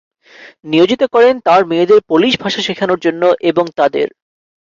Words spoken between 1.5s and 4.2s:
মেয়েদের পোলিশ ভাষা শেখানোর জন্য এবং তাদের